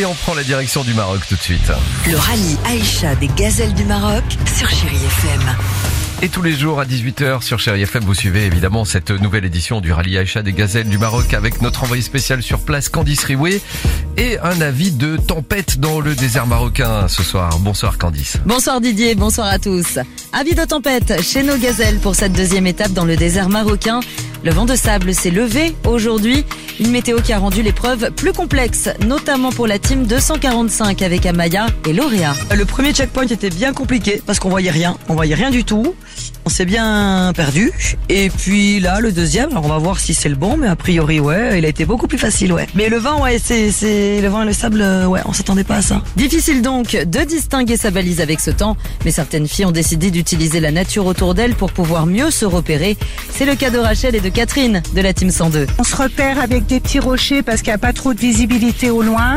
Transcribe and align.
Et 0.00 0.06
on 0.06 0.14
prend 0.14 0.32
la 0.32 0.42
direction 0.42 0.82
du 0.82 0.94
Maroc 0.94 1.20
tout 1.28 1.34
de 1.34 1.42
suite. 1.42 1.70
Le 2.08 2.16
rallye 2.16 2.56
Aïcha 2.64 3.14
des 3.16 3.28
gazelles 3.36 3.74
du 3.74 3.84
Maroc 3.84 4.24
sur 4.56 4.70
Chérie 4.70 4.96
FM. 4.96 5.42
Et 6.22 6.30
tous 6.30 6.40
les 6.40 6.52
jours 6.52 6.80
à 6.80 6.86
18h 6.86 7.42
sur 7.42 7.58
Chéri 7.58 7.82
FM, 7.82 8.04
vous 8.04 8.14
suivez 8.14 8.46
évidemment 8.46 8.86
cette 8.86 9.10
nouvelle 9.10 9.44
édition 9.44 9.82
du 9.82 9.92
rallye 9.92 10.16
Aïcha 10.16 10.40
des 10.40 10.54
Gazelles 10.54 10.88
du 10.88 10.96
Maroc 10.96 11.34
avec 11.34 11.60
notre 11.60 11.84
envoyé 11.84 12.02
spécial 12.02 12.42
sur 12.42 12.60
place 12.60 12.88
Candice 12.88 13.24
Rioué 13.24 13.60
et 14.16 14.38
un 14.38 14.62
avis 14.62 14.90
de 14.90 15.18
tempête 15.18 15.80
dans 15.80 16.00
le 16.00 16.14
désert 16.14 16.46
marocain 16.46 17.06
ce 17.06 17.22
soir. 17.22 17.58
Bonsoir 17.58 17.98
Candice. 17.98 18.38
Bonsoir 18.46 18.80
Didier, 18.80 19.14
bonsoir 19.14 19.48
à 19.48 19.58
tous. 19.58 19.98
Avis 20.32 20.54
de 20.54 20.64
tempête 20.64 21.22
chez 21.22 21.42
nos 21.42 21.58
gazelles 21.58 21.98
pour 21.98 22.14
cette 22.14 22.32
deuxième 22.32 22.66
étape 22.66 22.92
dans 22.92 23.04
le 23.04 23.16
désert 23.16 23.50
marocain. 23.50 24.00
Le 24.42 24.52
vent 24.52 24.64
de 24.64 24.74
sable 24.74 25.12
s'est 25.12 25.30
levé 25.30 25.74
aujourd'hui. 25.86 26.46
Une 26.80 26.90
météo 26.90 27.20
qui 27.20 27.34
a 27.34 27.38
rendu 27.38 27.62
l'épreuve 27.62 28.10
plus 28.10 28.32
complexe, 28.32 28.88
notamment 29.06 29.50
pour 29.50 29.66
la 29.66 29.78
team 29.78 30.06
245 30.06 31.02
avec 31.02 31.26
Amaya 31.26 31.66
et 31.86 31.92
Lauréat. 31.92 32.34
Le 32.56 32.64
premier 32.64 32.94
checkpoint 32.94 33.26
était 33.26 33.50
bien 33.50 33.74
compliqué 33.74 34.22
parce 34.24 34.38
qu'on 34.38 34.48
voyait 34.48 34.70
rien, 34.70 34.96
on 35.10 35.14
voyait 35.14 35.34
rien 35.34 35.50
du 35.50 35.64
tout. 35.64 35.94
On 36.46 36.48
s'est 36.48 36.64
bien 36.64 37.32
perdu. 37.36 37.70
Et 38.08 38.30
puis 38.30 38.80
là, 38.80 39.00
le 39.00 39.12
deuxième, 39.12 39.50
alors 39.50 39.66
on 39.66 39.68
va 39.68 39.76
voir 39.76 40.00
si 40.00 40.14
c'est 40.14 40.30
le 40.30 40.36
bon, 40.36 40.56
mais 40.56 40.68
a 40.68 40.76
priori, 40.76 41.20
ouais, 41.20 41.58
il 41.58 41.66
a 41.66 41.68
été 41.68 41.84
beaucoup 41.84 42.06
plus 42.06 42.16
facile, 42.16 42.54
ouais. 42.54 42.66
Mais 42.74 42.88
le 42.88 42.96
vent, 42.96 43.22
ouais, 43.22 43.38
c'est, 43.38 44.20
le 44.22 44.28
vent 44.28 44.42
et 44.42 44.46
le 44.46 44.54
sable, 44.54 44.80
euh, 44.80 45.04
ouais, 45.04 45.20
on 45.26 45.34
s'attendait 45.34 45.64
pas 45.64 45.76
à 45.76 45.82
ça. 45.82 46.02
Difficile 46.16 46.62
donc 46.62 46.92
de 46.92 47.24
distinguer 47.24 47.76
sa 47.76 47.90
balise 47.90 48.22
avec 48.22 48.40
ce 48.40 48.50
temps, 48.50 48.78
mais 49.04 49.10
certaines 49.10 49.46
filles 49.46 49.66
ont 49.66 49.70
décidé 49.70 50.10
d'utiliser 50.10 50.60
la 50.60 50.70
nature 50.70 51.04
autour 51.04 51.34
d'elles 51.34 51.54
pour 51.54 51.72
pouvoir 51.72 52.06
mieux 52.06 52.30
se 52.30 52.46
repérer. 52.46 52.96
C'est 53.30 53.44
le 53.44 53.54
cas 53.54 53.68
de 53.68 53.78
Rachel 53.78 54.14
et 54.14 54.20
de 54.20 54.29
Catherine 54.30 54.82
de 54.94 55.00
la 55.00 55.12
team 55.12 55.30
102. 55.30 55.66
On 55.78 55.84
se 55.84 55.96
repère 55.96 56.40
avec 56.40 56.66
des 56.66 56.80
petits 56.80 56.98
rochers 56.98 57.42
parce 57.42 57.62
qu'il 57.62 57.70
n'y 57.70 57.74
a 57.74 57.78
pas 57.78 57.92
trop 57.92 58.14
de 58.14 58.20
visibilité 58.20 58.90
au 58.90 59.02
loin. 59.02 59.36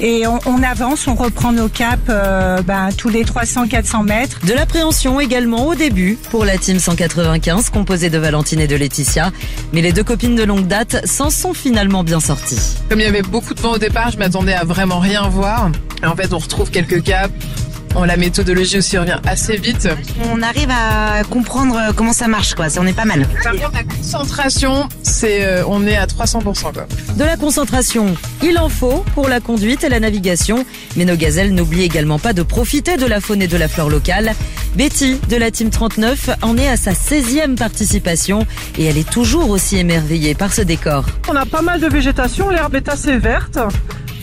Et 0.00 0.26
on, 0.26 0.38
on 0.46 0.62
avance, 0.62 1.06
on 1.06 1.14
reprend 1.14 1.52
nos 1.52 1.68
caps 1.68 2.02
euh, 2.08 2.60
ben, 2.62 2.90
tous 2.96 3.08
les 3.08 3.24
300-400 3.24 4.04
mètres. 4.04 4.38
De 4.46 4.52
l'appréhension 4.52 5.20
également 5.20 5.66
au 5.66 5.74
début 5.74 6.18
pour 6.30 6.44
la 6.44 6.58
team 6.58 6.78
195 6.78 7.70
composée 7.70 8.10
de 8.10 8.18
Valentine 8.18 8.60
et 8.60 8.66
de 8.66 8.76
Laetitia. 8.76 9.32
Mais 9.72 9.80
les 9.80 9.92
deux 9.92 10.04
copines 10.04 10.36
de 10.36 10.44
longue 10.44 10.66
date 10.66 11.06
s'en 11.06 11.30
sont 11.30 11.54
finalement 11.54 12.04
bien 12.04 12.20
sorties. 12.20 12.76
Comme 12.88 13.00
il 13.00 13.04
y 13.04 13.08
avait 13.08 13.22
beaucoup 13.22 13.54
de 13.54 13.60
vent 13.60 13.72
au 13.72 13.78
départ, 13.78 14.10
je 14.10 14.18
m'attendais 14.18 14.54
à 14.54 14.64
vraiment 14.64 14.98
rien 14.98 15.28
voir. 15.28 15.70
Et 16.02 16.06
en 16.06 16.14
fait, 16.14 16.32
on 16.32 16.38
retrouve 16.38 16.70
quelques 16.70 17.02
caps. 17.02 17.32
Bon, 17.96 18.04
la 18.04 18.18
méthodologie 18.18 18.76
aussi 18.76 18.98
revient 18.98 19.16
assez 19.26 19.56
vite. 19.56 19.88
On 20.30 20.42
arrive 20.42 20.68
à 20.70 21.24
comprendre 21.24 21.94
comment 21.96 22.12
ça 22.12 22.28
marche, 22.28 22.54
quoi. 22.54 22.66
On 22.78 22.86
est 22.86 22.92
pas 22.92 23.06
mal. 23.06 23.26
Par 23.42 23.52
contre, 23.52 23.72
la 23.72 23.84
concentration, 23.84 24.86
c'est, 25.02 25.46
euh, 25.46 25.64
on 25.66 25.86
est 25.86 25.96
à 25.96 26.04
300%, 26.04 26.74
quoi. 26.74 26.86
De 27.16 27.24
la 27.24 27.38
concentration, 27.38 28.14
il 28.42 28.58
en 28.58 28.68
faut 28.68 29.02
pour 29.14 29.28
la 29.28 29.40
conduite 29.40 29.82
et 29.82 29.88
la 29.88 29.98
navigation. 29.98 30.66
Mais 30.96 31.06
nos 31.06 31.16
gazelles 31.16 31.54
n'oublient 31.54 31.84
également 31.84 32.18
pas 32.18 32.34
de 32.34 32.42
profiter 32.42 32.98
de 32.98 33.06
la 33.06 33.22
faune 33.22 33.40
et 33.40 33.48
de 33.48 33.56
la 33.56 33.66
flore 33.66 33.88
locale. 33.88 34.34
Betty 34.74 35.18
de 35.30 35.36
la 35.36 35.50
Team 35.50 35.70
39 35.70 36.28
en 36.42 36.58
est 36.58 36.68
à 36.68 36.76
sa 36.76 36.92
16e 36.92 37.56
participation 37.56 38.46
et 38.76 38.84
elle 38.84 38.98
est 38.98 39.08
toujours 39.08 39.48
aussi 39.48 39.78
émerveillée 39.78 40.34
par 40.34 40.52
ce 40.52 40.60
décor. 40.60 41.06
On 41.28 41.34
a 41.34 41.46
pas 41.46 41.62
mal 41.62 41.80
de 41.80 41.86
végétation, 41.86 42.50
l'herbe 42.50 42.74
est 42.74 42.90
assez 42.90 43.16
verte. 43.16 43.58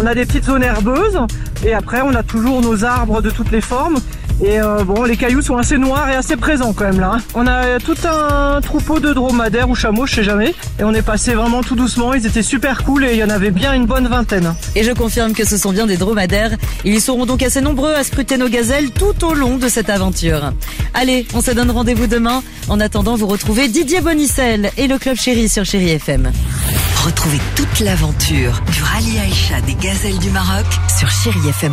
On 0.00 0.06
a 0.06 0.14
des 0.14 0.24
petites 0.26 0.44
zones 0.44 0.62
herbeuses 0.62 1.18
et 1.66 1.74
après 1.74 2.00
on 2.02 2.14
a 2.14 2.22
toujours 2.22 2.60
nos 2.62 2.84
arbres 2.84 3.20
de 3.20 3.30
toutes 3.30 3.50
les 3.50 3.60
formes. 3.60 3.98
Et 4.40 4.60
euh, 4.60 4.84
bon, 4.84 5.02
les 5.02 5.16
cailloux 5.16 5.42
sont 5.42 5.56
assez 5.56 5.78
noirs 5.78 6.08
et 6.08 6.14
assez 6.14 6.36
présents 6.36 6.72
quand 6.72 6.84
même 6.84 7.00
là. 7.00 7.14
hein. 7.16 7.20
On 7.34 7.44
a 7.48 7.80
tout 7.80 7.96
un 8.08 8.60
troupeau 8.60 9.00
de 9.00 9.12
dromadaires 9.12 9.68
ou 9.68 9.74
chameaux, 9.74 10.06
je 10.06 10.14
sais 10.14 10.22
jamais. 10.22 10.54
Et 10.78 10.84
on 10.84 10.94
est 10.94 11.02
passé 11.02 11.34
vraiment 11.34 11.60
tout 11.64 11.74
doucement. 11.74 12.14
Ils 12.14 12.24
étaient 12.24 12.44
super 12.44 12.84
cool 12.84 13.04
et 13.04 13.14
il 13.14 13.18
y 13.18 13.24
en 13.24 13.30
avait 13.30 13.50
bien 13.50 13.72
une 13.74 13.86
bonne 13.86 14.06
vingtaine. 14.06 14.54
Et 14.76 14.84
je 14.84 14.92
confirme 14.92 15.32
que 15.32 15.44
ce 15.44 15.56
sont 15.56 15.72
bien 15.72 15.86
des 15.86 15.96
dromadaires. 15.96 16.52
Ils 16.84 17.00
seront 17.00 17.26
donc 17.26 17.42
assez 17.42 17.60
nombreux 17.60 17.92
à 17.92 18.04
scruter 18.04 18.36
nos 18.36 18.48
gazelles 18.48 18.92
tout 18.92 19.24
au 19.24 19.34
long 19.34 19.56
de 19.56 19.66
cette 19.68 19.90
aventure. 19.90 20.52
Allez, 20.94 21.26
on 21.34 21.40
se 21.42 21.50
donne 21.50 21.72
rendez-vous 21.72 22.06
demain. 22.06 22.44
En 22.68 22.78
attendant, 22.78 23.16
vous 23.16 23.26
retrouvez 23.26 23.66
Didier 23.66 24.00
Bonicel 24.00 24.70
et 24.76 24.86
le 24.86 24.98
Club 24.98 25.16
Chéri 25.16 25.48
sur 25.48 25.64
Chéri 25.64 25.90
FM. 25.90 26.30
Retrouvez 27.04 27.40
toute 27.54 27.80
l'aventure 27.80 28.60
du 28.72 28.82
rallye 28.82 29.18
Aïcha 29.18 29.60
des 29.60 29.74
gazelles 29.74 30.18
du 30.18 30.30
Maroc 30.30 30.66
sur 30.98 31.08
Chérie 31.08 31.48
FM. 31.48 31.66